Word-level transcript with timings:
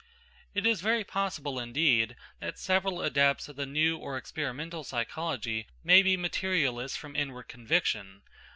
It 0.55 0.65
is 0.65 0.81
very 0.81 1.03
possible, 1.03 1.59
indeed, 1.59 2.15
that 2.39 2.57
several 2.57 3.03
adepts 3.03 3.47
of 3.47 3.55
the 3.55 3.67
new 3.67 3.99
or 3.99 4.17
experimental 4.17 4.83
psychology 4.83 5.67
may 5.83 6.01
be 6.01 6.17
materialists 6.17 6.97
from 6.97 7.15
inward 7.15 7.47
conviction. 7.49 8.23